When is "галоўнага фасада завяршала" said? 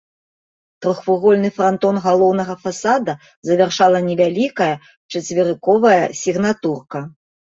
2.05-3.99